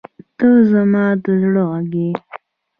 [0.37, 2.11] •ته زما د زړه غږ یې.